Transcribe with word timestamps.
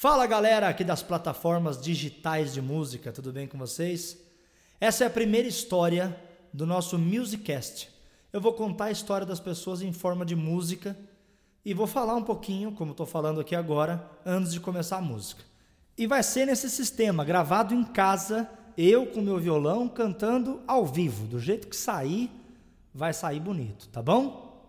Fala 0.00 0.28
galera 0.28 0.68
aqui 0.68 0.84
das 0.84 1.02
plataformas 1.02 1.76
digitais 1.76 2.54
de 2.54 2.62
música, 2.62 3.10
tudo 3.10 3.32
bem 3.32 3.48
com 3.48 3.58
vocês? 3.58 4.16
Essa 4.80 5.02
é 5.02 5.06
a 5.08 5.10
primeira 5.10 5.48
história 5.48 6.16
do 6.52 6.64
nosso 6.64 6.96
Musicast. 6.96 7.90
Eu 8.32 8.40
vou 8.40 8.52
contar 8.52 8.84
a 8.84 8.90
história 8.92 9.26
das 9.26 9.40
pessoas 9.40 9.82
em 9.82 9.92
forma 9.92 10.24
de 10.24 10.36
música 10.36 10.96
e 11.64 11.74
vou 11.74 11.88
falar 11.88 12.14
um 12.14 12.22
pouquinho, 12.22 12.70
como 12.70 12.92
estou 12.92 13.06
falando 13.06 13.40
aqui 13.40 13.56
agora, 13.56 14.08
antes 14.24 14.52
de 14.52 14.60
começar 14.60 14.98
a 14.98 15.02
música. 15.02 15.42
E 15.96 16.06
vai 16.06 16.22
ser 16.22 16.46
nesse 16.46 16.70
sistema, 16.70 17.24
gravado 17.24 17.74
em 17.74 17.82
casa, 17.82 18.48
eu 18.76 19.04
com 19.04 19.20
meu 19.20 19.40
violão 19.40 19.88
cantando 19.88 20.60
ao 20.64 20.86
vivo, 20.86 21.26
do 21.26 21.40
jeito 21.40 21.66
que 21.66 21.74
sair, 21.74 22.30
vai 22.94 23.12
sair 23.12 23.40
bonito, 23.40 23.88
tá 23.88 24.00
bom? 24.00 24.64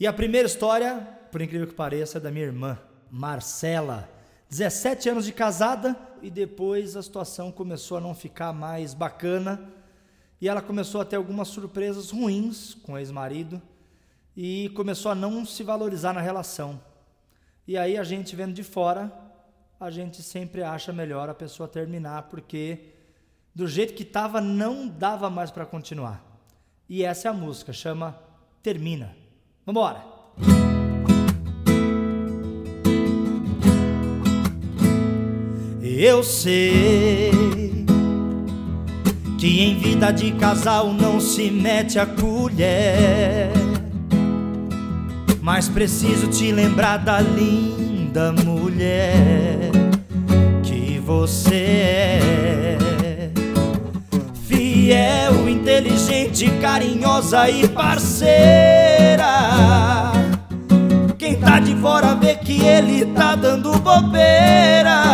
E 0.00 0.08
a 0.08 0.12
primeira 0.12 0.48
história, 0.48 0.96
por 1.30 1.40
incrível 1.40 1.68
que 1.68 1.74
pareça, 1.74 2.18
é 2.18 2.20
da 2.20 2.32
minha 2.32 2.46
irmã, 2.46 2.76
Marcela. 3.08 4.20
17 4.52 5.08
anos 5.08 5.24
de 5.24 5.32
casada 5.32 5.96
e 6.20 6.28
depois 6.28 6.94
a 6.94 7.02
situação 7.02 7.50
começou 7.50 7.96
a 7.96 8.00
não 8.02 8.14
ficar 8.14 8.52
mais 8.52 8.92
bacana 8.92 9.72
e 10.42 10.46
ela 10.46 10.60
começou 10.60 11.00
a 11.00 11.06
ter 11.06 11.16
algumas 11.16 11.48
surpresas 11.48 12.10
ruins 12.10 12.74
com 12.74 12.92
o 12.92 12.98
ex-marido 12.98 13.62
e 14.36 14.68
começou 14.76 15.10
a 15.10 15.14
não 15.14 15.46
se 15.46 15.62
valorizar 15.62 16.12
na 16.12 16.20
relação. 16.20 16.78
E 17.66 17.78
aí 17.78 17.96
a 17.96 18.04
gente 18.04 18.36
vendo 18.36 18.52
de 18.52 18.62
fora, 18.62 19.10
a 19.80 19.90
gente 19.90 20.22
sempre 20.22 20.62
acha 20.62 20.92
melhor 20.92 21.30
a 21.30 21.34
pessoa 21.34 21.66
terminar 21.66 22.24
porque 22.24 22.90
do 23.54 23.66
jeito 23.66 23.94
que 23.94 24.02
estava 24.02 24.38
não 24.38 24.86
dava 24.86 25.30
mais 25.30 25.50
para 25.50 25.64
continuar. 25.64 26.22
E 26.86 27.02
essa 27.02 27.28
é 27.28 27.30
a 27.30 27.34
música, 27.34 27.72
chama 27.72 28.20
Termina. 28.62 29.16
Vamos 29.64 29.80
embora. 29.80 30.71
Eu 36.04 36.24
sei 36.24 37.30
que 39.38 39.62
em 39.62 39.78
vida 39.78 40.10
de 40.10 40.32
casal 40.32 40.92
não 40.92 41.20
se 41.20 41.48
mete 41.48 41.96
a 41.96 42.04
colher. 42.04 43.52
Mas 45.40 45.68
preciso 45.68 46.26
te 46.26 46.50
lembrar 46.50 46.96
da 46.96 47.20
linda 47.20 48.32
mulher 48.32 49.70
que 50.64 50.98
você 50.98 51.54
é. 51.54 52.78
Fiel, 54.48 55.48
inteligente, 55.48 56.50
carinhosa 56.60 57.48
e 57.48 57.68
parceira. 57.68 59.30
Quem 61.16 61.36
tá 61.36 61.60
de 61.60 61.76
fora 61.76 62.16
vê 62.16 62.34
que 62.34 62.60
ele 62.60 63.06
tá 63.06 63.36
dando 63.36 63.78
bobeira 63.78 65.11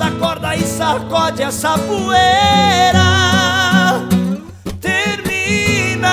acorda 0.00 0.54
e 0.56 0.62
sacode 0.62 1.42
essa 1.42 1.78
poeira. 1.78 3.02
Termina, 4.80 6.12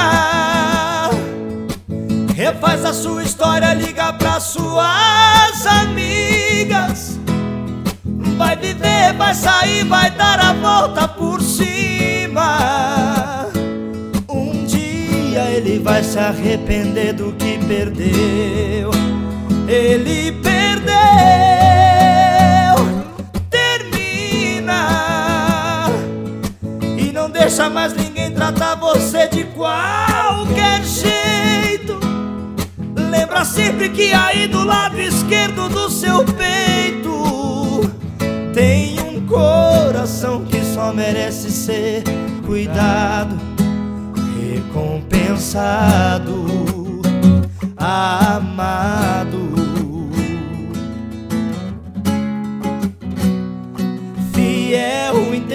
refaz 2.36 2.86
a 2.86 2.94
sua 2.94 3.24
história, 3.24 3.74
liga 3.74 4.14
pra 4.14 4.40
suas 4.40 5.66
amigas. 5.66 7.20
Vai 8.38 8.56
viver, 8.56 9.14
vai 9.18 9.34
sair, 9.34 9.84
vai 9.86 10.12
dar 10.12 10.40
a 10.40 10.54
volta 10.54 11.08
por 11.08 11.42
cima. 11.42 12.50
Um 14.30 14.66
dia 14.66 15.52
ele 15.52 15.80
vai 15.80 16.04
se 16.04 16.20
arrepender 16.20 17.14
do 17.14 17.32
que 17.34 17.58
perdeu. 17.66 18.92
Ele 19.68 20.32
perdeu. 20.32 21.53
Deixa 27.54 27.70
mais 27.70 27.94
ninguém 27.94 28.32
tratar 28.32 28.74
você 28.74 29.28
de 29.28 29.44
qualquer 29.44 30.84
jeito. 30.84 32.00
Lembra 33.12 33.46
sempre 33.46 33.90
que 33.90 34.12
aí 34.12 34.48
do 34.48 34.64
lado 34.66 35.00
esquerdo 35.00 35.70
do 35.70 35.88
seu 35.88 36.26
peito 36.26 37.88
tem 38.56 39.00
um 39.02 39.24
coração 39.28 40.44
que 40.46 40.66
só 40.66 40.92
merece 40.92 41.52
ser 41.52 42.02
cuidado, 42.44 43.40
recompensado, 44.42 46.23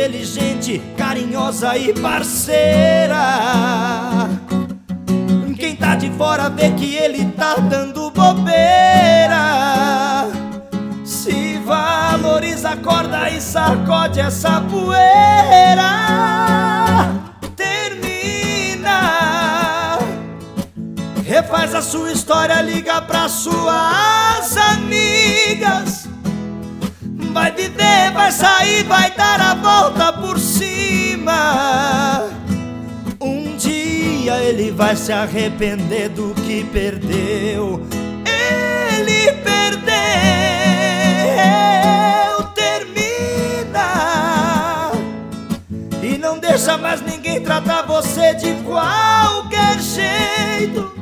inteligente, 0.08 0.80
carinhosa 0.96 1.76
e 1.76 1.92
parceira. 1.92 3.18
Quem 5.58 5.76
tá 5.76 5.96
de 5.96 6.10
fora 6.12 6.48
vê 6.48 6.70
que 6.70 6.96
ele 6.96 7.26
tá 7.32 7.56
dando 7.56 8.10
bobeira. 8.10 9.36
Se 11.04 11.58
valoriza, 11.58 12.70
acorda 12.70 13.28
e 13.28 13.40
sacode 13.40 14.20
essa 14.20 14.62
poeira. 14.62 15.90
Termina, 17.54 18.88
refaz 21.26 21.74
a 21.74 21.82
sua 21.82 22.12
história, 22.12 22.62
liga 22.62 23.02
pra 23.02 23.28
suas 23.28 24.56
amigas 24.56 26.08
Vai 27.38 27.52
viver, 27.52 28.10
vai 28.12 28.32
sair, 28.32 28.82
vai 28.84 29.12
dar 29.12 29.40
a 29.40 29.54
volta 29.54 29.77
vai 34.78 34.94
se 34.94 35.12
arrepender 35.12 36.08
do 36.08 36.32
que 36.34 36.62
perdeu. 36.62 37.84
Ele 38.24 39.32
perdeu, 39.42 39.90
termina. 42.54 43.82
E 46.00 46.16
não 46.16 46.38
deixa 46.38 46.78
mais 46.78 47.00
ninguém 47.00 47.42
tratar 47.42 47.82
você 47.86 48.34
de 48.34 48.52
qualquer 48.62 49.80
jeito. 49.80 50.92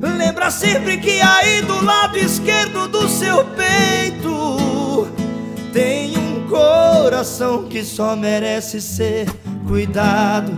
Lembra 0.00 0.48
sempre 0.48 0.98
que 0.98 1.20
aí 1.20 1.62
do 1.62 1.84
lado 1.84 2.16
esquerdo 2.18 2.86
do 2.86 3.08
seu 3.08 3.44
peito 3.46 5.08
tem 5.72 6.16
um 6.16 6.46
coração 6.48 7.64
que 7.64 7.82
só 7.82 8.14
merece 8.14 8.80
ser 8.80 9.28
cuidado, 9.66 10.56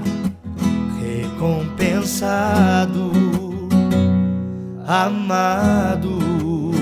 recompensado, 1.01 1.92
amado. 4.87 6.73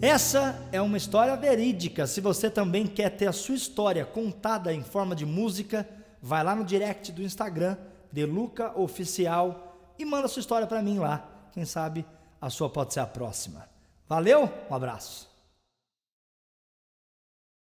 Essa 0.00 0.58
é 0.72 0.80
uma 0.80 0.96
história 0.96 1.36
verídica. 1.36 2.06
Se 2.06 2.20
você 2.20 2.48
também 2.48 2.86
quer 2.86 3.10
ter 3.10 3.26
a 3.26 3.32
sua 3.32 3.54
história 3.54 4.04
contada 4.04 4.72
em 4.72 4.82
forma 4.82 5.14
de 5.14 5.26
música, 5.26 5.88
vai 6.22 6.42
lá 6.42 6.54
no 6.54 6.64
direct 6.64 7.12
do 7.12 7.22
Instagram 7.22 7.76
Deluca 8.10 8.72
Oficial 8.78 9.92
e 9.98 10.04
manda 10.04 10.28
sua 10.28 10.40
história 10.40 10.66
para 10.66 10.80
mim 10.80 10.98
lá. 10.98 11.28
Quem 11.52 11.64
sabe 11.64 12.06
a 12.40 12.48
sua 12.48 12.70
pode 12.70 12.94
ser 12.94 13.00
a 13.00 13.06
próxima. 13.06 13.68
Valeu, 14.08 14.50
um 14.70 14.74
abraço. 14.74 15.27